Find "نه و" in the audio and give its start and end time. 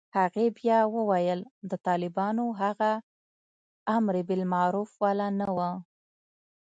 5.39-5.59